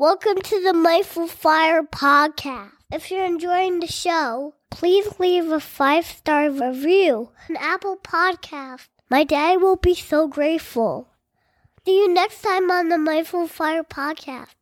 [0.00, 2.70] Welcome to the Mindful Fire podcast.
[2.90, 8.88] If you're enjoying the show, please leave a five star review on Apple Podcast.
[9.10, 11.08] My dad will be so grateful.
[11.84, 14.54] See you next time on the Mindful Fire podcast.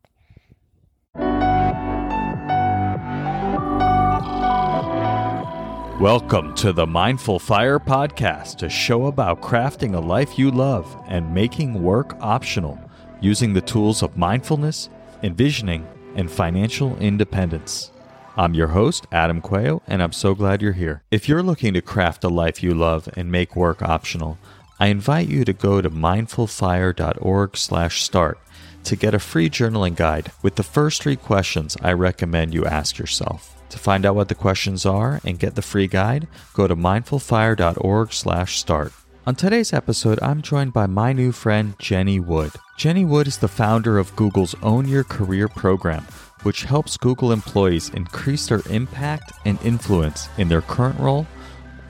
[6.01, 11.33] Welcome to the Mindful Fire Podcast, a show about crafting a life you love and
[11.33, 12.77] making work optional
[13.21, 14.89] using the tools of mindfulness,
[15.23, 17.91] envisioning, and financial independence.
[18.37, 21.03] I'm your host, Adam Quayo, and I'm so glad you're here.
[21.11, 24.39] If you're looking to craft a life you love and make work optional,
[24.81, 28.39] I invite you to go to mindfulfire.org/start
[28.85, 32.97] to get a free journaling guide with the first 3 questions I recommend you ask
[32.97, 33.57] yourself.
[33.71, 38.93] To find out what the questions are and get the free guide, go to mindfulfire.org/start.
[39.29, 42.53] On today's episode, I'm joined by my new friend Jenny Wood.
[42.79, 46.03] Jenny Wood is the founder of Google's Own Your Career program,
[46.45, 51.27] which helps Google employees increase their impact and influence in their current role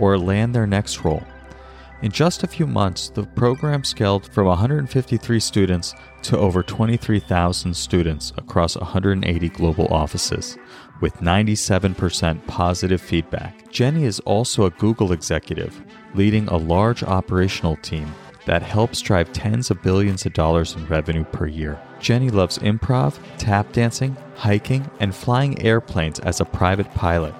[0.00, 1.22] or land their next role.
[2.03, 8.33] In just a few months, the program scaled from 153 students to over 23,000 students
[8.36, 10.58] across 180 global offices,
[11.00, 13.70] with 97% positive feedback.
[13.70, 15.80] Jenny is also a Google executive,
[16.14, 18.14] leading a large operational team
[18.47, 21.78] that helps drive tens of billions of dollars in revenue per year.
[22.01, 27.34] Jenny loves improv, tap dancing, hiking, and flying airplanes as a private pilot.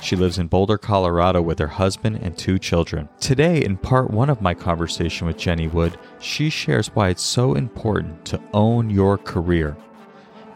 [0.00, 3.08] She lives in Boulder, Colorado with her husband and two children.
[3.20, 7.54] Today, in part one of my conversation with Jenny Wood, she shares why it's so
[7.54, 9.76] important to own your career.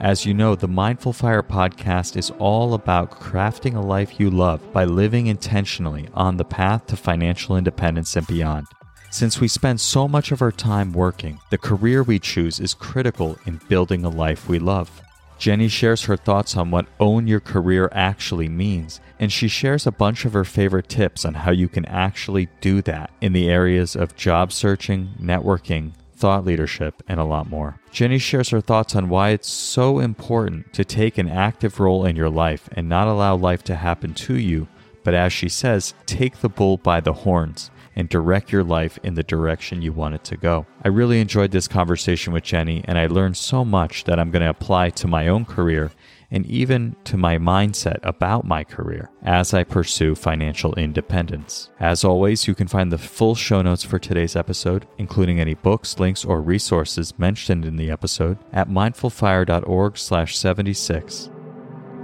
[0.00, 4.72] As you know, the Mindful Fire podcast is all about crafting a life you love
[4.72, 8.68] by living intentionally on the path to financial independence and beyond.
[9.10, 13.40] Since we spend so much of our time working, the career we choose is critical
[13.44, 15.02] in building a life we love.
[15.36, 19.90] Jenny shares her thoughts on what own your career actually means, and she shares a
[19.90, 23.96] bunch of her favorite tips on how you can actually do that in the areas
[23.96, 27.80] of job searching, networking, thought leadership, and a lot more.
[27.92, 32.16] Jenny shares her thoughts on why it's so important to take an active role in
[32.16, 34.68] your life and not allow life to happen to you,
[35.04, 39.14] but as she says, take the bull by the horns and direct your life in
[39.14, 40.66] the direction you want it to go.
[40.84, 44.42] I really enjoyed this conversation with Jenny, and I learned so much that I'm going
[44.42, 45.90] to apply to my own career
[46.30, 51.70] and even to my mindset about my career as I pursue financial independence.
[51.80, 55.98] As always, you can find the full show notes for today's episode, including any books,
[55.98, 61.30] links, or resources mentioned in the episode at mindfulfire.org/76.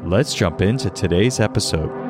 [0.04, 2.03] Let's jump into today's episode.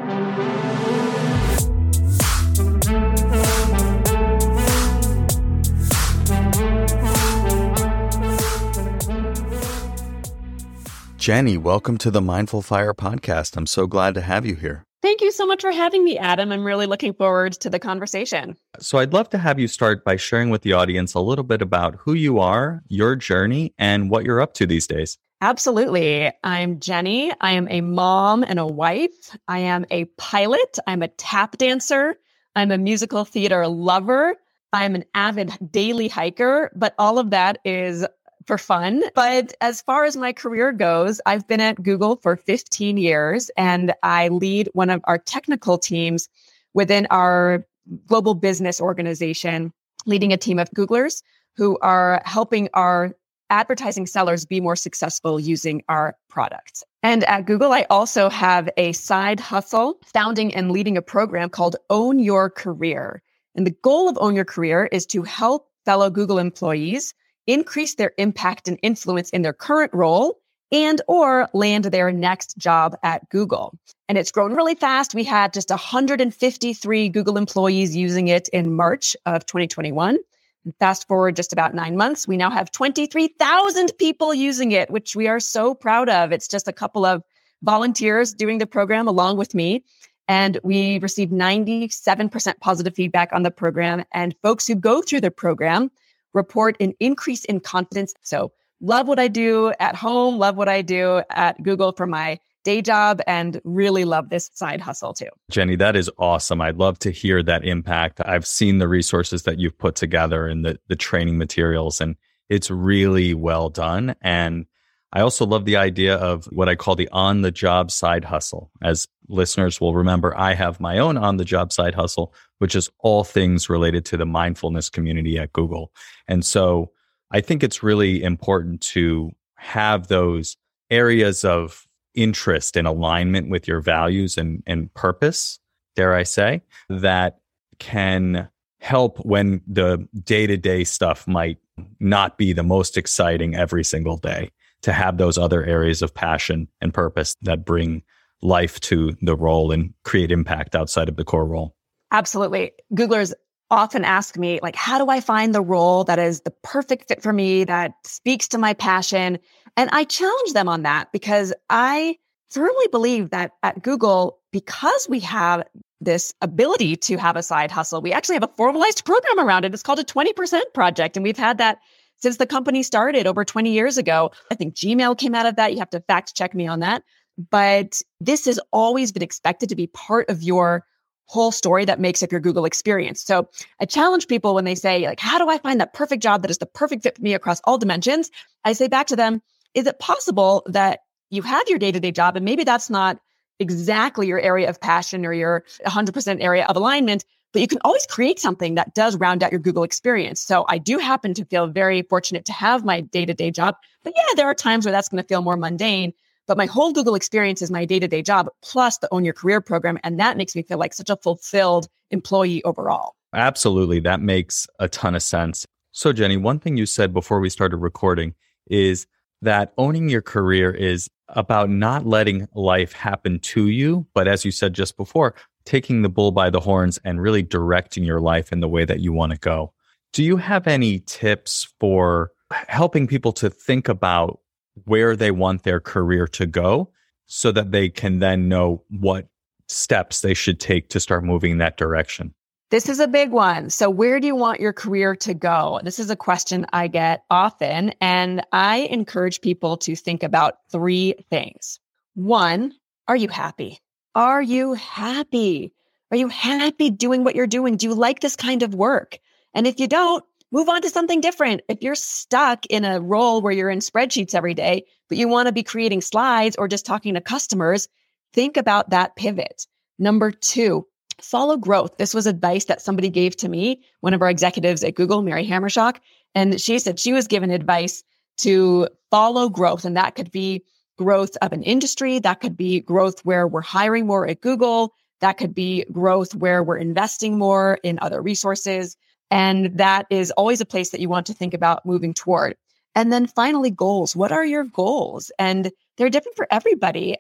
[11.25, 13.57] Jenny, welcome to the Mindful Fire podcast.
[13.57, 14.85] I'm so glad to have you here.
[15.01, 16.53] Thank you so much for having me, Adam.
[16.53, 18.59] I'm really looking forward to the conversation.
[18.79, 21.63] So, I'd love to have you start by sharing with the audience a little bit
[21.63, 25.17] about who you are, your journey, and what you're up to these days.
[25.41, 26.31] Absolutely.
[26.45, 27.33] I'm Jenny.
[27.41, 29.35] I am a mom and a wife.
[29.49, 30.79] I am a pilot.
[30.87, 32.17] I'm a tap dancer.
[32.55, 34.37] I'm a musical theater lover.
[34.75, 38.05] I'm an avid daily hiker, but all of that is
[38.47, 39.03] for fun.
[39.15, 43.93] But as far as my career goes, I've been at Google for 15 years and
[44.03, 46.29] I lead one of our technical teams
[46.75, 47.65] within our
[48.07, 49.73] global business organization,
[50.07, 51.23] leading a team of Googlers
[51.57, 53.15] who are helping our
[53.51, 56.83] advertising sellers be more successful using our products.
[57.03, 61.77] And at Google, I also have a side hustle founding and leading a program called
[61.91, 63.23] Own Your Career.
[63.55, 67.15] And the goal of Own Your Career is to help fellow Google employees
[67.47, 70.39] increase their impact and influence in their current role
[70.73, 73.79] and or land their next job at Google.
[74.09, 75.15] And it's grown really fast.
[75.15, 80.19] We had just 153 Google employees using it in March of 2021.
[80.65, 85.15] And fast forward just about nine months, we now have 23,000 people using it, which
[85.15, 86.33] we are so proud of.
[86.33, 87.23] It's just a couple of
[87.63, 89.85] volunteers doing the program along with me.
[90.27, 94.05] And we received 97% positive feedback on the program.
[94.13, 95.91] And folks who go through the program
[96.35, 98.13] report an increase in confidence.
[98.23, 102.39] So, love what I do at home, love what I do at Google for my
[102.65, 105.29] day job, and really love this side hustle too.
[105.51, 106.61] Jenny, that is awesome.
[106.61, 108.21] I'd love to hear that impact.
[108.25, 112.17] I've seen the resources that you've put together and the, the training materials, and
[112.49, 114.15] it's really well done.
[114.23, 114.67] And
[115.15, 118.73] I also love the idea of what I call the on the job side hustle.
[118.83, 122.91] As listeners will remember, I have my own on the job side hustle, which is
[122.99, 125.93] all things related to the mindfulness community at Google.
[126.27, 126.91] And so
[127.31, 130.57] I think it's really important to have those
[130.91, 135.61] areas of interest and alignment with your values and, and purpose,
[135.95, 137.39] dare I say, that
[137.79, 138.49] can
[138.81, 141.59] help when the day to day stuff might
[142.01, 144.51] not be the most exciting every single day
[144.85, 148.03] to have those other areas of passion and purpose that bring
[148.43, 151.75] life to the role and create impact outside of the core role.
[152.13, 152.73] Absolutely.
[152.93, 153.33] Googlers
[153.71, 157.23] often ask me like how do I find the role that is the perfect fit
[157.23, 159.39] for me that speaks to my passion?
[159.79, 162.19] And I challenge them on that because I
[162.51, 165.65] firmly believe that at Google because we have
[166.03, 168.03] this ability to have a side hustle.
[168.03, 169.73] We actually have a formalized program around it.
[169.73, 171.17] It's called a 20% project.
[171.17, 171.79] And we've had that
[172.19, 174.31] since the company started over 20 years ago.
[174.51, 175.73] I think Gmail came out of that.
[175.73, 177.03] You have to fact check me on that.
[177.51, 180.85] But this has always been expected to be part of your
[181.27, 183.23] whole story that makes up your Google experience.
[183.23, 183.49] So
[183.81, 186.51] I challenge people when they say, like, how do I find that perfect job that
[186.51, 188.31] is the perfect fit for me across all dimensions?
[188.65, 191.01] I say back to them, is it possible that
[191.31, 193.19] you have your day to day job and maybe that's not
[193.59, 198.05] exactly your area of passion or your 100% area of alignment, but you can always
[198.07, 200.41] create something that does round out your Google experience.
[200.41, 203.77] So I do happen to feel very fortunate to have my day to day job.
[204.03, 206.13] But yeah, there are times where that's going to feel more mundane.
[206.47, 209.33] But my whole Google experience is my day to day job plus the Own Your
[209.33, 209.99] Career program.
[210.03, 213.15] And that makes me feel like such a fulfilled employee overall.
[213.33, 214.01] Absolutely.
[214.01, 215.65] That makes a ton of sense.
[215.93, 218.35] So, Jenny, one thing you said before we started recording
[218.67, 219.07] is
[219.43, 224.51] that owning your career is about not letting life happen to you, but as you
[224.51, 225.35] said just before,
[225.65, 229.01] taking the bull by the horns and really directing your life in the way that
[229.01, 229.73] you want to go.
[230.13, 232.31] Do you have any tips for
[232.69, 234.41] helping people to think about
[234.85, 236.91] where they want their career to go
[237.27, 239.29] so that they can then know what
[239.69, 242.35] steps they should take to start moving in that direction?
[242.71, 243.71] This is a big one.
[243.71, 245.81] So, where do you want your career to go?
[245.85, 247.93] This is a question I get often.
[248.01, 251.79] And I encourage people to think about three things.
[252.15, 252.73] One,
[253.07, 253.81] are you happy?
[254.15, 255.73] Are you happy?
[256.11, 257.77] Are you happy doing what you're doing?
[257.77, 259.19] Do you like this kind of work?
[259.55, 261.63] And if you don't, move on to something different.
[261.69, 265.49] If you're stuck in a role where you're in spreadsheets every day, but you want
[265.49, 267.89] to be creating slides or just talking to customers,
[268.33, 269.67] think about that pivot.
[269.99, 270.87] Number two,
[271.21, 271.97] follow growth.
[271.97, 275.45] This was advice that somebody gave to me, one of our executives at Google, Mary
[275.45, 275.97] Hammershock.
[276.37, 278.05] And she said she was given advice
[278.39, 279.85] to follow growth.
[279.85, 280.63] And that could be
[280.97, 282.19] growth of an industry.
[282.19, 284.95] That could be growth where we're hiring more at Google.
[285.21, 288.97] That could be growth where we're investing more in other resources.
[289.31, 292.57] And that is always a place that you want to think about moving toward.
[292.95, 294.15] And then finally, goals.
[294.15, 295.33] What are your goals?
[295.39, 297.17] And they're different for everybody.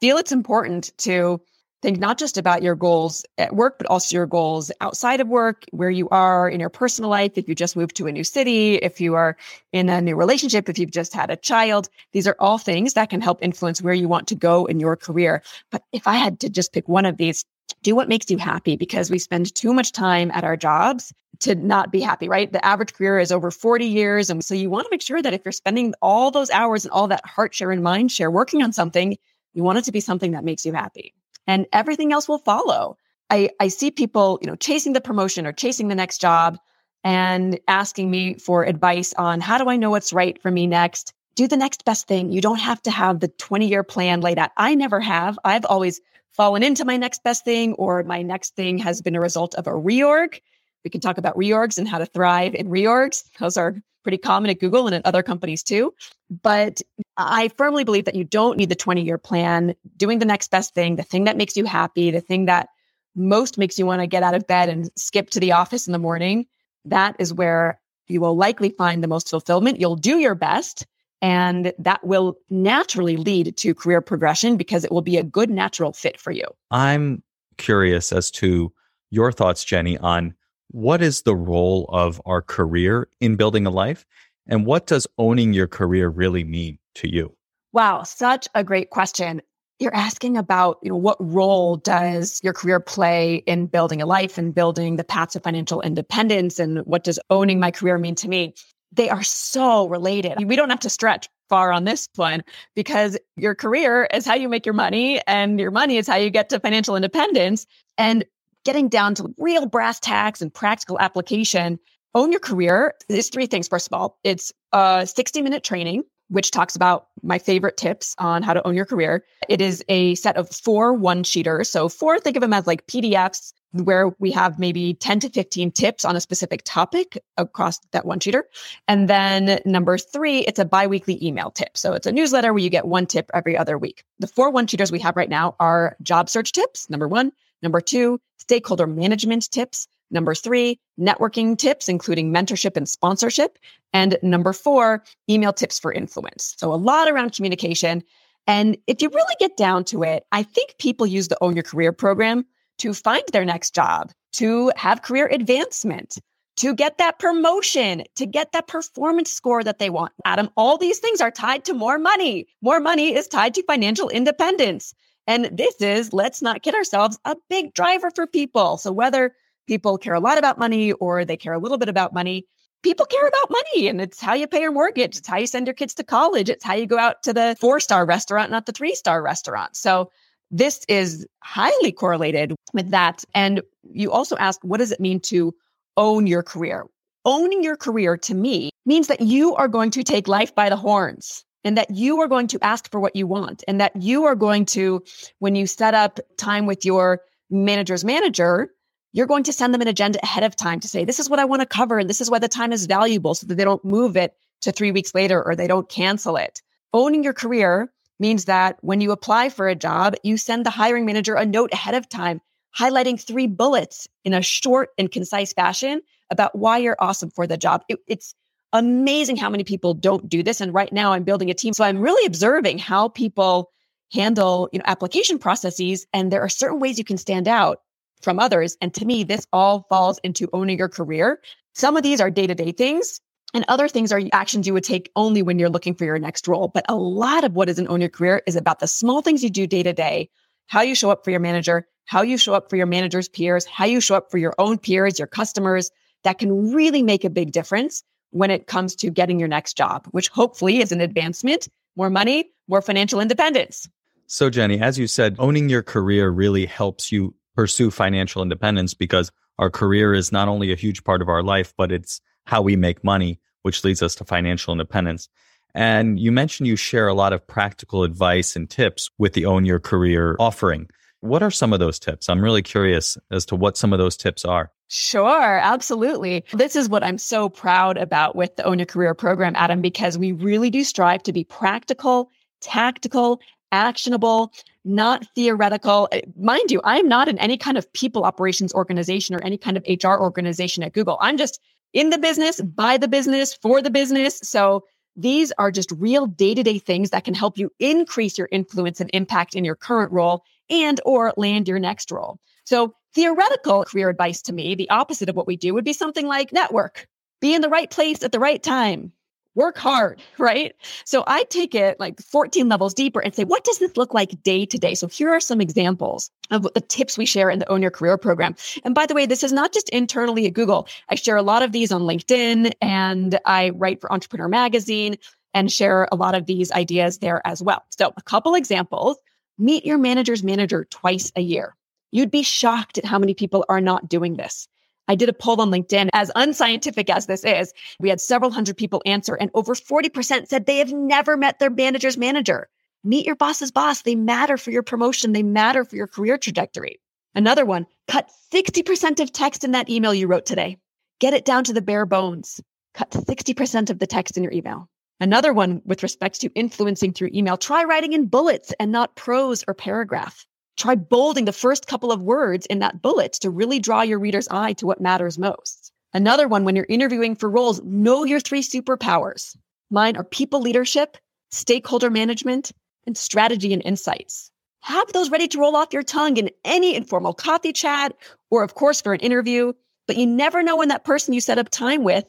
[0.00, 1.40] Feel it's important to
[1.86, 5.66] think not just about your goals at work, but also your goals outside of work,
[5.70, 7.38] where you are in your personal life.
[7.38, 9.36] If you just moved to a new city, if you are
[9.72, 13.08] in a new relationship, if you've just had a child, these are all things that
[13.08, 15.44] can help influence where you want to go in your career.
[15.70, 17.44] But if I had to just pick one of these,
[17.84, 21.54] do what makes you happy because we spend too much time at our jobs to
[21.54, 22.52] not be happy, right?
[22.52, 24.28] The average career is over 40 years.
[24.28, 26.90] And so you want to make sure that if you're spending all those hours and
[26.90, 29.16] all that heart share and mind share working on something,
[29.54, 31.14] you want it to be something that makes you happy
[31.46, 32.96] and everything else will follow.
[33.30, 36.58] I, I see people, you know, chasing the promotion or chasing the next job
[37.02, 41.12] and asking me for advice on how do I know what's right for me next?
[41.34, 42.32] Do the next best thing.
[42.32, 44.50] You don't have to have the 20 year plan laid out.
[44.56, 45.38] I never have.
[45.44, 46.00] I've always
[46.32, 49.66] fallen into my next best thing or my next thing has been a result of
[49.66, 50.40] a reorg.
[50.86, 53.24] We can talk about reorgs and how to thrive in reorgs.
[53.40, 53.74] Those are
[54.04, 55.92] pretty common at Google and at other companies too.
[56.30, 56.80] But
[57.16, 60.74] I firmly believe that you don't need the 20 year plan, doing the next best
[60.74, 62.68] thing, the thing that makes you happy, the thing that
[63.16, 65.92] most makes you want to get out of bed and skip to the office in
[65.92, 66.46] the morning.
[66.84, 69.80] That is where you will likely find the most fulfillment.
[69.80, 70.86] You'll do your best.
[71.20, 75.92] And that will naturally lead to career progression because it will be a good natural
[75.92, 76.44] fit for you.
[76.70, 77.24] I'm
[77.58, 78.72] curious as to
[79.10, 80.35] your thoughts, Jenny, on
[80.70, 84.04] what is the role of our career in building a life?
[84.46, 87.34] And what does owning your career really mean to you?
[87.72, 89.42] Wow, such a great question.
[89.78, 94.38] You're asking about, you know, what role does your career play in building a life
[94.38, 96.58] and building the paths of financial independence?
[96.58, 98.54] And what does owning my career mean to me?
[98.92, 100.42] They are so related.
[100.46, 102.42] We don't have to stretch far on this one
[102.74, 106.30] because your career is how you make your money and your money is how you
[106.30, 107.66] get to financial independence.
[107.98, 108.24] And
[108.66, 111.78] getting down to real brass tacks and practical application,
[112.16, 113.68] own your career is three things.
[113.68, 118.42] First of all, it's a 60 minute training, which talks about my favorite tips on
[118.42, 119.24] how to own your career.
[119.48, 121.66] It is a set of four one sheeters.
[121.66, 123.52] So four, think of them as like PDFs
[123.84, 128.18] where we have maybe 10 to 15 tips on a specific topic across that one
[128.18, 128.42] sheeter.
[128.88, 131.76] And then number three, it's a biweekly email tip.
[131.76, 134.02] So it's a newsletter where you get one tip every other week.
[134.18, 137.30] The four one sheeters we have right now are job search tips, number one.
[137.62, 139.88] Number two, stakeholder management tips.
[140.10, 143.58] Number three, networking tips, including mentorship and sponsorship.
[143.92, 146.54] And number four, email tips for influence.
[146.58, 148.02] So a lot around communication.
[148.46, 151.64] And if you really get down to it, I think people use the Own Your
[151.64, 152.44] Career program
[152.78, 156.18] to find their next job, to have career advancement,
[156.56, 160.12] to get that promotion, to get that performance score that they want.
[160.24, 162.46] Adam, all these things are tied to more money.
[162.62, 164.94] More money is tied to financial independence.
[165.26, 168.76] And this is, let's not kid ourselves, a big driver for people.
[168.76, 169.34] So whether
[169.66, 172.46] people care a lot about money or they care a little bit about money,
[172.82, 175.16] people care about money and it's how you pay your mortgage.
[175.16, 176.48] It's how you send your kids to college.
[176.48, 179.76] It's how you go out to the four star restaurant, not the three star restaurant.
[179.76, 180.10] So
[180.50, 183.24] this is highly correlated with that.
[183.34, 185.52] And you also ask, what does it mean to
[185.96, 186.86] own your career?
[187.24, 190.76] Owning your career to me means that you are going to take life by the
[190.76, 194.24] horns and that you are going to ask for what you want and that you
[194.24, 195.02] are going to,
[195.40, 198.70] when you set up time with your manager's manager,
[199.12, 201.40] you're going to send them an agenda ahead of time to say, this is what
[201.40, 201.98] I want to cover.
[201.98, 204.70] And this is why the time is valuable so that they don't move it to
[204.70, 206.62] three weeks later or they don't cancel it.
[206.92, 211.04] Owning your career means that when you apply for a job, you send the hiring
[211.04, 212.40] manager a note ahead of time,
[212.78, 217.56] highlighting three bullets in a short and concise fashion about why you're awesome for the
[217.56, 217.82] job.
[217.88, 218.36] It, it's
[218.78, 220.60] amazing how many people don't do this.
[220.60, 221.72] And right now I'm building a team.
[221.72, 223.70] So I'm really observing how people
[224.12, 226.06] handle, you know, application processes.
[226.12, 227.80] And there are certain ways you can stand out
[228.22, 228.76] from others.
[228.80, 231.40] And to me, this all falls into owning your career.
[231.74, 233.20] Some of these are day to day things.
[233.54, 236.48] And other things are actions you would take only when you're looking for your next
[236.48, 236.68] role.
[236.68, 239.42] But a lot of what is an own your career is about the small things
[239.42, 240.28] you do day to day,
[240.66, 243.64] how you show up for your manager, how you show up for your manager's peers,
[243.64, 245.90] how you show up for your own peers, your customers.
[246.24, 248.02] That can really make a big difference
[248.36, 252.50] when it comes to getting your next job, which hopefully is an advancement, more money,
[252.68, 253.88] more financial independence.
[254.26, 259.30] So, Jenny, as you said, owning your career really helps you pursue financial independence because
[259.58, 262.76] our career is not only a huge part of our life, but it's how we
[262.76, 265.28] make money, which leads us to financial independence.
[265.74, 269.64] And you mentioned you share a lot of practical advice and tips with the Own
[269.64, 270.88] Your Career offering.
[271.20, 272.28] What are some of those tips?
[272.28, 274.70] I'm really curious as to what some of those tips are.
[274.88, 276.44] Sure, absolutely.
[276.52, 280.16] This is what I'm so proud about with the Own Your Career program, Adam, because
[280.16, 283.40] we really do strive to be practical, tactical,
[283.72, 284.52] actionable,
[284.84, 286.08] not theoretical.
[286.12, 289.76] Uh, mind you, I'm not in any kind of people operations organization or any kind
[289.76, 291.18] of HR organization at Google.
[291.20, 291.60] I'm just
[291.92, 294.38] in the business, by the business, for the business.
[294.44, 294.84] So
[295.16, 299.56] these are just real day-to-day things that can help you increase your influence and impact
[299.56, 302.38] in your current role and or land your next role.
[302.64, 306.26] So theoretical career advice to me, the opposite of what we do would be something
[306.26, 307.08] like network,
[307.40, 309.10] be in the right place at the right time,
[309.54, 310.74] work hard, right?
[311.06, 314.42] So I take it like 14 levels deeper and say, what does this look like
[314.42, 314.94] day to day?
[314.94, 318.18] So here are some examples of the tips we share in the Own Your Career
[318.18, 318.54] program.
[318.84, 320.86] And by the way, this is not just internally at Google.
[321.08, 325.16] I share a lot of these on LinkedIn and I write for Entrepreneur Magazine
[325.54, 327.82] and share a lot of these ideas there as well.
[327.98, 329.16] So a couple examples,
[329.56, 331.74] meet your manager's manager twice a year.
[332.10, 334.68] You'd be shocked at how many people are not doing this.
[335.08, 337.72] I did a poll on LinkedIn, as unscientific as this is.
[338.00, 341.70] We had several hundred people answer, and over 40% said they have never met their
[341.70, 342.68] manager's manager.
[343.04, 344.02] Meet your boss's boss.
[344.02, 347.00] They matter for your promotion, they matter for your career trajectory.
[347.36, 350.78] Another one, cut 60% of text in that email you wrote today.
[351.20, 352.60] Get it down to the bare bones.
[352.94, 354.88] Cut 60% of the text in your email.
[355.20, 359.64] Another one with respect to influencing through email, try writing in bullets and not prose
[359.68, 360.46] or paragraph.
[360.76, 364.48] Try bolding the first couple of words in that bullet to really draw your reader's
[364.48, 365.92] eye to what matters most.
[366.12, 369.56] Another one, when you're interviewing for roles, know your three superpowers.
[369.90, 371.16] Mine are people leadership,
[371.50, 372.72] stakeholder management,
[373.06, 374.50] and strategy and insights.
[374.80, 378.14] Have those ready to roll off your tongue in any informal coffee chat
[378.50, 379.72] or, of course, for an interview.
[380.06, 382.24] But you never know when that person you set up time with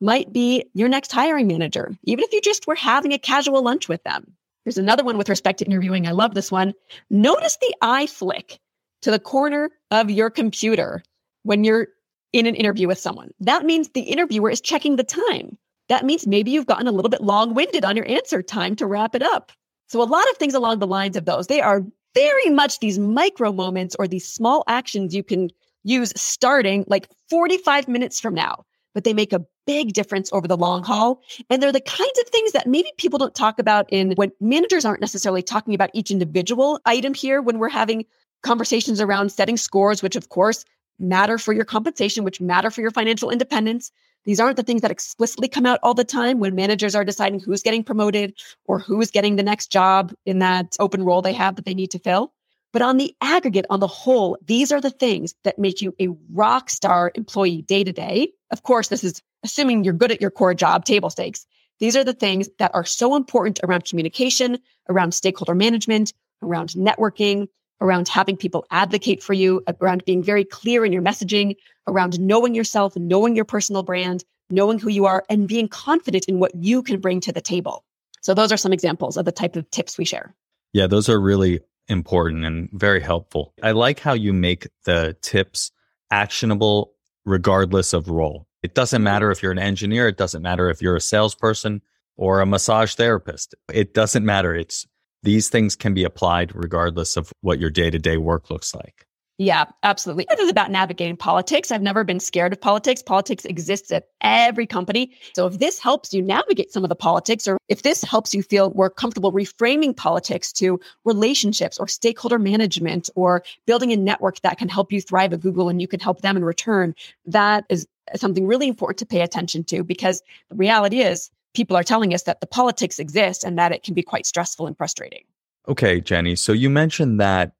[0.00, 3.88] might be your next hiring manager, even if you just were having a casual lunch
[3.88, 4.36] with them.
[4.64, 6.06] Here's another one with respect to interviewing.
[6.06, 6.72] I love this one.
[7.10, 8.58] Notice the eye flick
[9.02, 11.02] to the corner of your computer
[11.42, 11.88] when you're
[12.32, 13.30] in an interview with someone.
[13.40, 15.58] That means the interviewer is checking the time.
[15.88, 18.86] That means maybe you've gotten a little bit long winded on your answer time to
[18.86, 19.52] wrap it up.
[19.88, 21.82] So, a lot of things along the lines of those, they are
[22.14, 25.50] very much these micro moments or these small actions you can
[25.82, 30.56] use starting like 45 minutes from now but they make a big difference over the
[30.56, 31.22] long haul.
[31.50, 34.84] And they're the kinds of things that maybe people don't talk about in when managers
[34.84, 38.04] aren't necessarily talking about each individual item here when we're having
[38.42, 40.64] conversations around setting scores, which of course
[40.98, 43.90] matter for your compensation, which matter for your financial independence.
[44.24, 47.40] These aren't the things that explicitly come out all the time when managers are deciding
[47.40, 48.34] who's getting promoted
[48.66, 51.74] or who is getting the next job in that open role they have that they
[51.74, 52.32] need to fill.
[52.72, 56.08] But on the aggregate, on the whole, these are the things that make you a
[56.32, 58.32] rock star employee day to day.
[58.50, 61.46] Of course, this is assuming you're good at your core job, table stakes.
[61.78, 64.58] These are the things that are so important around communication,
[64.88, 67.48] around stakeholder management, around networking,
[67.80, 72.54] around having people advocate for you, around being very clear in your messaging, around knowing
[72.54, 76.82] yourself, knowing your personal brand, knowing who you are, and being confident in what you
[76.82, 77.84] can bring to the table.
[78.20, 80.34] So, those are some examples of the type of tips we share.
[80.72, 83.52] Yeah, those are really important and very helpful.
[83.62, 85.70] I like how you make the tips
[86.10, 86.94] actionable
[87.26, 88.46] regardless of role.
[88.64, 91.82] It doesn't matter if you're an engineer, it doesn't matter if you're a salesperson
[92.16, 93.54] or a massage therapist.
[93.70, 94.54] It doesn't matter.
[94.54, 94.86] It's
[95.22, 99.06] these things can be applied regardless of what your day to day work looks like.
[99.38, 100.26] Yeah, absolutely.
[100.30, 101.72] It is about navigating politics.
[101.72, 103.02] I've never been scared of politics.
[103.02, 105.12] Politics exists at every company.
[105.34, 108.44] So if this helps you navigate some of the politics, or if this helps you
[108.44, 114.56] feel more comfortable reframing politics to relationships or stakeholder management or building a network that
[114.56, 116.94] can help you thrive at Google and you can help them in return,
[117.26, 121.82] that is something really important to pay attention to because the reality is people are
[121.82, 125.24] telling us that the politics exist and that it can be quite stressful and frustrating.
[125.66, 126.36] Okay, Jenny.
[126.36, 127.52] So you mentioned that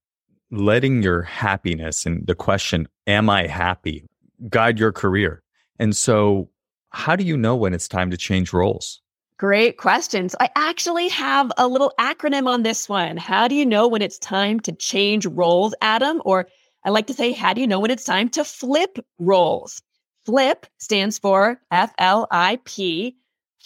[0.51, 4.05] letting your happiness and the question, am I happy,
[4.49, 5.43] guide your career.
[5.79, 6.51] And so,
[6.91, 9.01] how do you know when it's time to change roles?
[9.37, 10.37] Great questions.
[10.39, 13.17] I actually have a little acronym on this one.
[13.17, 16.23] How do you know when it's time to change roles, Adam?
[16.25, 16.47] Or
[16.85, 19.83] I like to say, how do you know when it's time to flip roles?
[20.25, 23.17] Flip stands for F L I P,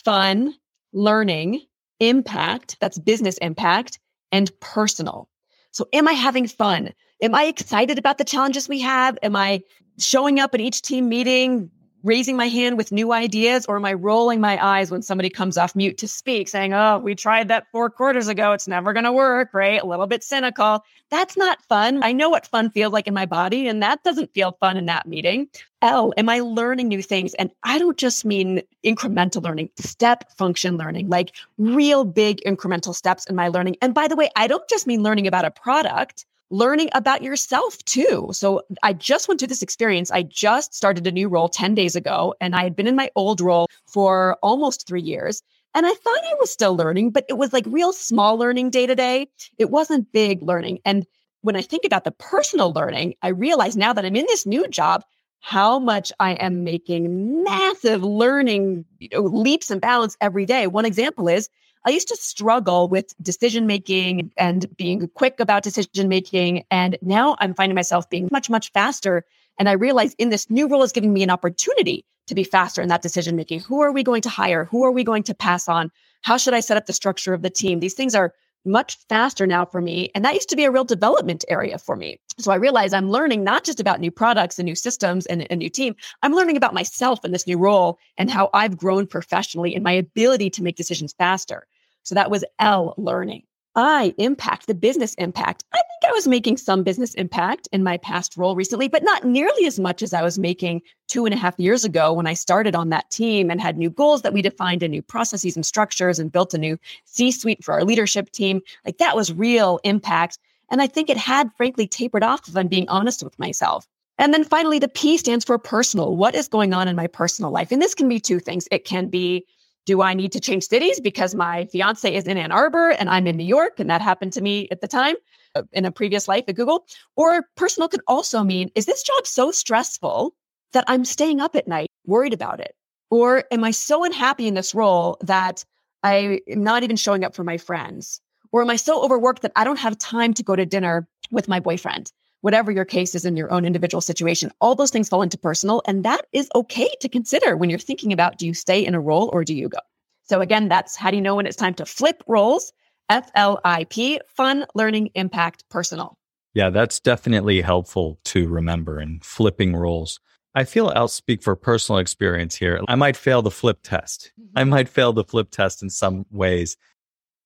[0.05, 0.55] fun,
[0.95, 1.61] learning,
[2.01, 3.99] impact, that's business impact,
[4.33, 5.29] and personal.
[5.71, 6.93] So am I having fun?
[7.23, 9.19] Am I excited about the challenges we have?
[9.23, 9.63] Am I
[9.99, 11.71] showing up at each team meeting,
[12.03, 15.59] raising my hand with new ideas, or am I rolling my eyes when somebody comes
[15.59, 18.53] off mute to speak, saying, Oh, we tried that four quarters ago.
[18.53, 19.83] It's never going to work, right?
[19.83, 20.85] A little bit cynical.
[21.11, 22.03] That's not fun.
[22.03, 24.87] I know what fun feels like in my body, and that doesn't feel fun in
[24.87, 25.49] that meeting.
[25.81, 27.35] L, am I learning new things?
[27.35, 33.25] And I don't just mean incremental learning, step function learning, like real big incremental steps
[33.27, 33.77] in my learning.
[33.81, 37.77] And by the way, I don't just mean learning about a product learning about yourself
[37.85, 38.29] too.
[38.33, 40.11] So I just went through this experience.
[40.11, 43.11] I just started a new role 10 days ago, and I had been in my
[43.15, 45.43] old role for almost three years.
[45.75, 48.87] And I thought I was still learning, but it was like real small learning day
[48.87, 49.29] to day.
[49.59, 50.79] It wasn't big learning.
[50.85, 51.07] And
[51.43, 54.67] when I think about the personal learning, I realize now that I'm in this new
[54.69, 55.05] job,
[55.41, 60.67] how much I am making massive learning you know, leaps and bounds every day.
[60.67, 61.49] One example is
[61.87, 66.65] I used to struggle with decision making and being quick about decision making.
[66.71, 69.25] And now I'm finding myself being much, much faster.
[69.59, 72.83] And I realize in this new role is giving me an opportunity to be faster
[72.83, 73.61] in that decision making.
[73.61, 74.67] Who are we going to hire?
[74.67, 75.91] Who are we going to pass on?
[76.23, 77.81] How should I set up the structure of the team?
[77.81, 80.11] These things are much faster now for me.
[80.15, 82.21] And that used to be a real development area for me.
[82.39, 85.57] So I realize I'm learning not just about new products and new systems and a
[85.57, 85.95] new team.
[86.23, 89.93] I'm learning about myself in this new role and how I've grown professionally in my
[89.93, 91.67] ability to make decisions faster.
[92.03, 93.43] So that was L learning.
[93.75, 95.65] I impact the business impact.
[95.73, 99.25] I think I was making some business impact in my past role recently, but not
[99.25, 102.35] nearly as much as I was making two and a half years ago when I
[102.35, 105.65] started on that team and had new goals that we defined and new processes and
[105.65, 108.61] structures and built a new C suite for our leadership team.
[108.85, 110.39] Like that was real impact.
[110.71, 113.87] And I think it had frankly tapered off if I'm being honest with myself.
[114.19, 116.17] And then finally, the P stands for personal.
[116.17, 117.71] What is going on in my personal life?
[117.71, 118.67] And this can be two things.
[118.73, 119.47] It can be
[119.89, 123.27] do I need to change cities because my fiance is in Ann Arbor and I'm
[123.27, 123.81] in New York?
[123.81, 125.15] And that happened to me at the time
[125.55, 126.85] uh, in a previous life at Google.
[127.17, 130.35] Or personal could also mean, is this job so stressful
[130.75, 132.75] that I'm staying up at night worried about it?
[133.09, 135.65] Or am I so unhappy in this role that
[136.03, 138.21] I am not even showing up for my friends?
[138.53, 141.49] Or am I so overworked that I don't have time to go to dinner with
[141.49, 142.13] my boyfriend?
[142.41, 145.83] Whatever your case is in your own individual situation, all those things fall into personal.
[145.87, 149.01] And that is okay to consider when you're thinking about do you stay in a
[149.01, 149.79] role or do you go?
[150.25, 152.73] So again, that's how do you know when it's time to flip roles?
[153.11, 156.19] F L I P, fun, learning, impact, personal.
[156.55, 160.21] Yeah, that's definitely helpful to remember in flipping roles.
[160.55, 162.81] I feel I'll speak for personal experience here.
[162.89, 164.33] I might fail the flip test.
[164.57, 164.71] I mm-hmm.
[164.71, 166.77] might fail the flip test in some ways.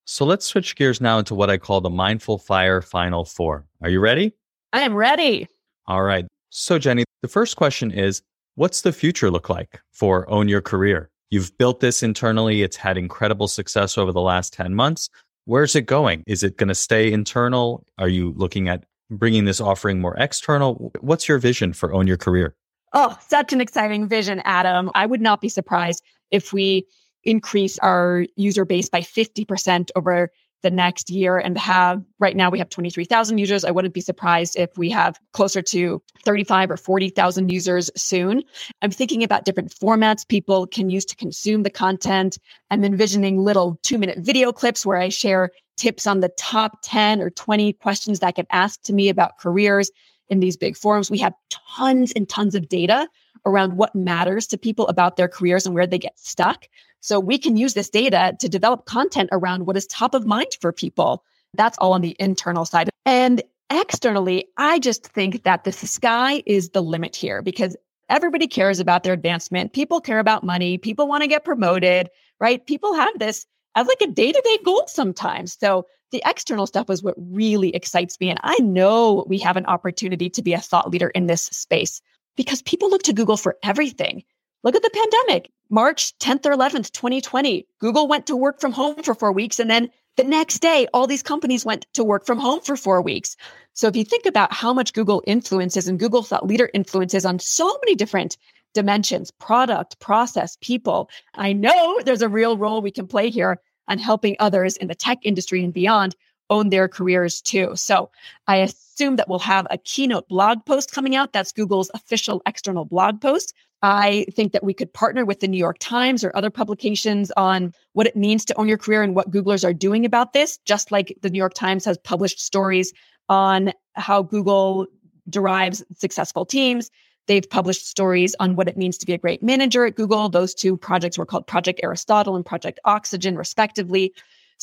[0.05, 3.66] So let's switch gears now into what I call the mindful fire final four.
[3.83, 4.33] Are you ready?
[4.73, 5.49] I am ready.
[5.87, 6.27] All right.
[6.51, 8.23] So, Jenny, the first question is
[8.55, 11.11] What's the future look like for Own Your Career?
[11.31, 15.09] You've built this internally, it's had incredible success over the last 10 months.
[15.47, 16.23] Where's it going?
[16.27, 17.85] Is it going to stay internal?
[17.99, 18.85] Are you looking at
[19.19, 20.93] bringing this offering more external.
[21.01, 22.55] What's your vision for Own Your Career?
[22.93, 24.91] Oh, such an exciting vision, Adam.
[24.95, 26.87] I would not be surprised if we
[27.25, 30.31] increase our user base by 50% over
[30.62, 33.64] the next year and have right now we have 23,000 users.
[33.64, 38.42] I wouldn't be surprised if we have closer to 35 or 40,000 users soon.
[38.81, 42.38] I'm thinking about different formats people can use to consume the content.
[42.70, 47.20] I'm envisioning little two minute video clips where I share tips on the top 10
[47.20, 49.90] or 20 questions that get asked to me about careers
[50.29, 51.11] in these big forums.
[51.11, 51.35] We have
[51.77, 53.09] tons and tons of data
[53.44, 56.66] around what matters to people about their careers and where they get stuck.
[57.03, 60.57] So we can use this data to develop content around what is top of mind
[60.61, 61.25] for people.
[61.53, 62.91] That's all on the internal side.
[63.05, 67.77] And externally, I just think that the sky is the limit here because
[68.09, 69.73] everybody cares about their advancement.
[69.73, 70.79] People care about money.
[70.79, 72.65] People want to get promoted, right?
[72.67, 75.59] People have this as like a day to day goal sometimes.
[75.59, 78.31] So the external stuff is what really excites me.
[78.31, 82.01] And I know we have an opportunity to be a thought leader in this space
[82.37, 84.23] because people look to Google for everything.
[84.62, 85.51] Look at the pandemic.
[85.73, 89.59] March 10th or 11th, 2020, Google went to work from home for four weeks.
[89.59, 93.01] And then the next day, all these companies went to work from home for four
[93.01, 93.39] weeks.
[93.73, 97.39] So if you think about how much Google influences and Google thought leader influences on
[97.39, 98.37] so many different
[98.75, 103.59] dimensions, product, process, people, I know there's a real role we can play here
[103.89, 106.15] on helping others in the tech industry and beyond
[106.53, 107.73] own their careers too.
[107.75, 108.11] So
[108.47, 111.33] I assume that we'll have a Keyword blog post coming out.
[111.33, 113.55] That's Google's official external blog post.
[113.83, 117.73] I think that we could partner with the New York Times or other publications on
[117.95, 120.93] what it means to own your career and what Googlers are doing about this, just
[120.93, 122.93] like the New York Times has published stories
[123.29, 124.87] on how Google
[125.29, 126.91] derives successful teams.
[127.27, 130.29] They've published stories on what it means to be a great manager at Google.
[130.29, 134.12] Those two projects were called Project Aristotle and Project Oxygen, respectively.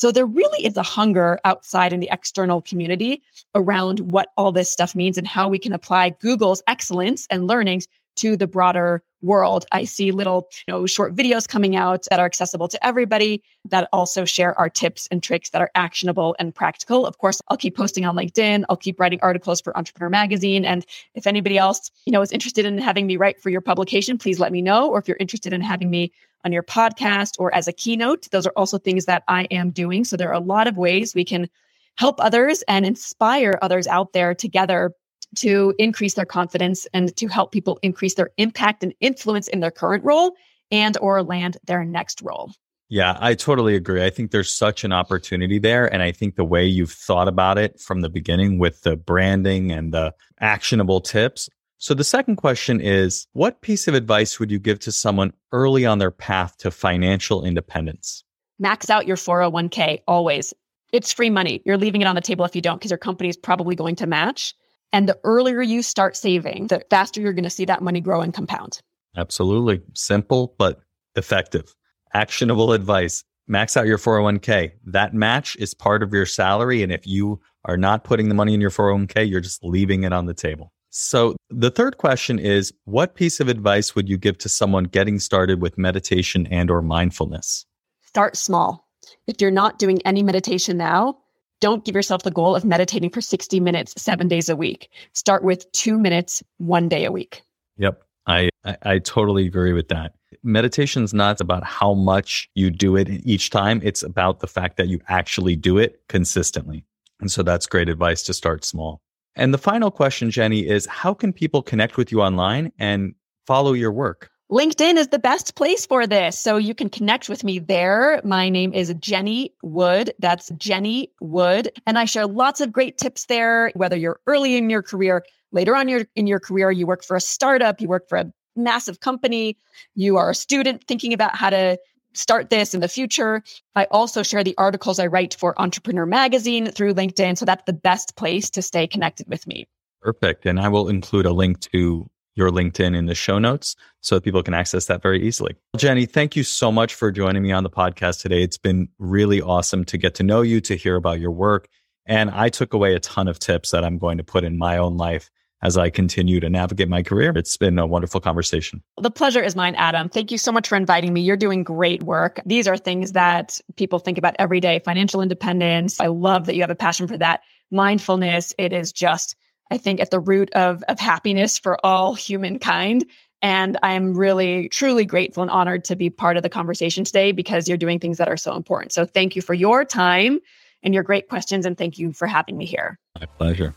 [0.00, 3.22] So there really is a hunger outside in the external community
[3.54, 7.86] around what all this stuff means and how we can apply Google's excellence and learnings
[8.16, 9.66] to the broader world.
[9.72, 13.88] I see little, you know, short videos coming out that are accessible to everybody that
[13.92, 17.06] also share our tips and tricks that are actionable and practical.
[17.06, 18.64] Of course, I'll keep posting on LinkedIn.
[18.68, 20.64] I'll keep writing articles for Entrepreneur Magazine.
[20.64, 24.18] And if anybody else, you know, is interested in having me write for your publication,
[24.18, 24.90] please let me know.
[24.90, 26.12] Or if you're interested in having me
[26.44, 30.04] on your podcast or as a keynote, those are also things that I am doing.
[30.04, 31.48] So there are a lot of ways we can
[31.96, 34.94] help others and inspire others out there together
[35.36, 39.70] to increase their confidence and to help people increase their impact and influence in their
[39.70, 40.34] current role
[40.70, 42.52] and or land their next role.
[42.88, 44.04] Yeah, I totally agree.
[44.04, 45.92] I think there's such an opportunity there.
[45.92, 49.70] And I think the way you've thought about it from the beginning with the branding
[49.70, 51.48] and the actionable tips.
[51.78, 55.86] So the second question is what piece of advice would you give to someone early
[55.86, 58.24] on their path to financial independence?
[58.58, 60.52] Max out your 401k always.
[60.92, 61.62] It's free money.
[61.64, 63.94] You're leaving it on the table if you don't, because your company is probably going
[63.96, 64.52] to match.
[64.92, 68.20] And the earlier you start saving, the faster you're going to see that money grow
[68.20, 68.80] and compound.
[69.16, 69.82] Absolutely.
[69.94, 70.80] Simple, but
[71.16, 71.74] effective.
[72.14, 73.24] Actionable advice.
[73.46, 74.72] Max out your 401k.
[74.84, 76.82] That match is part of your salary.
[76.82, 80.12] And if you are not putting the money in your 401k, you're just leaving it
[80.12, 80.72] on the table.
[80.90, 85.20] So the third question is what piece of advice would you give to someone getting
[85.20, 87.64] started with meditation and or mindfulness?
[88.02, 88.88] Start small.
[89.26, 91.18] If you're not doing any meditation now,
[91.60, 94.90] don't give yourself the goal of meditating for 60 minutes, seven days a week.
[95.12, 97.42] Start with two minutes, one day a week.
[97.76, 98.02] Yep.
[98.26, 100.14] I, I, I totally agree with that.
[100.42, 103.80] Meditation is not about how much you do it each time.
[103.82, 106.84] It's about the fact that you actually do it consistently.
[107.20, 109.00] And so that's great advice to start small.
[109.36, 113.14] And the final question, Jenny, is how can people connect with you online and
[113.46, 114.30] follow your work?
[114.50, 116.36] LinkedIn is the best place for this.
[116.36, 118.20] So you can connect with me there.
[118.24, 120.12] My name is Jenny Wood.
[120.18, 121.70] That's Jenny Wood.
[121.86, 125.76] And I share lots of great tips there, whether you're early in your career, later
[125.76, 128.98] on your, in your career, you work for a startup, you work for a massive
[128.98, 129.56] company,
[129.94, 131.78] you are a student thinking about how to
[132.14, 133.44] start this in the future.
[133.76, 137.38] I also share the articles I write for Entrepreneur Magazine through LinkedIn.
[137.38, 139.68] So that's the best place to stay connected with me.
[140.02, 140.44] Perfect.
[140.44, 144.22] And I will include a link to your LinkedIn in the show notes so that
[144.22, 145.56] people can access that very easily.
[145.76, 148.42] Jenny, thank you so much for joining me on the podcast today.
[148.42, 151.68] It's been really awesome to get to know you, to hear about your work.
[152.06, 154.78] And I took away a ton of tips that I'm going to put in my
[154.78, 155.30] own life
[155.62, 157.32] as I continue to navigate my career.
[157.36, 158.82] It's been a wonderful conversation.
[158.96, 160.08] The pleasure is mine, Adam.
[160.08, 161.20] Thank you so much for inviting me.
[161.20, 162.40] You're doing great work.
[162.46, 166.00] These are things that people think about every day financial independence.
[166.00, 167.42] I love that you have a passion for that.
[167.70, 169.36] Mindfulness, it is just
[169.70, 173.04] I think, at the root of, of happiness for all humankind.
[173.42, 177.68] And I'm really, truly grateful and honored to be part of the conversation today because
[177.68, 178.92] you're doing things that are so important.
[178.92, 180.40] So thank you for your time
[180.82, 181.64] and your great questions.
[181.64, 182.98] And thank you for having me here.
[183.18, 183.74] My pleasure.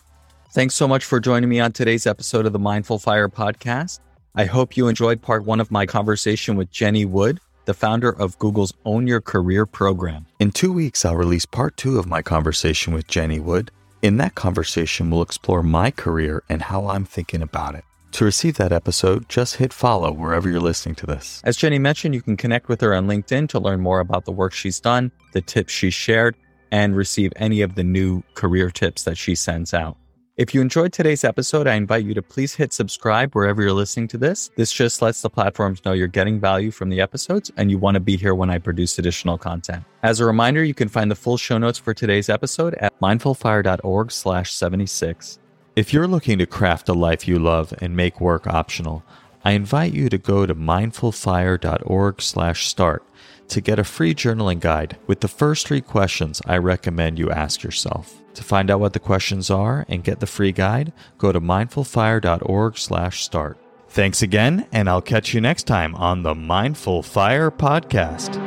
[0.51, 3.99] Thanks so much for joining me on today's episode of the Mindful Fire podcast.
[4.35, 8.37] I hope you enjoyed part one of my conversation with Jenny Wood, the founder of
[8.39, 10.25] Google's Own Your Career program.
[10.39, 13.71] In two weeks, I'll release part two of my conversation with Jenny Wood.
[14.03, 17.85] In that conversation, we'll explore my career and how I'm thinking about it.
[18.11, 21.41] To receive that episode, just hit follow wherever you're listening to this.
[21.45, 24.33] As Jenny mentioned, you can connect with her on LinkedIn to learn more about the
[24.33, 26.35] work she's done, the tips she's shared,
[26.69, 29.95] and receive any of the new career tips that she sends out.
[30.35, 34.07] If you enjoyed today's episode, I invite you to please hit subscribe wherever you're listening
[34.07, 34.49] to this.
[34.55, 37.93] This just lets the platforms know you're getting value from the episodes and you want
[37.93, 39.83] to be here when I produce additional content.
[40.01, 44.11] As a reminder, you can find the full show notes for today's episode at mindfulfire.org
[44.11, 45.37] slash 76.
[45.75, 49.03] If you're looking to craft a life you love and make work optional,
[49.45, 53.03] I invite you to go to mindfulfire.org slash start
[53.49, 57.61] to get a free journaling guide with the first 3 questions I recommend you ask
[57.61, 58.22] yourself.
[58.35, 63.57] To find out what the questions are and get the free guide, go to mindfulfire.org/start.
[63.89, 68.39] Thanks again, and I'll catch you next time on the Mindful Fire podcast.